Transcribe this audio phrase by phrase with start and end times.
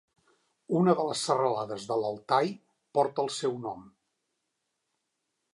[0.79, 2.51] Una de les serralades de l'Altai
[2.99, 3.87] porta el seu nom.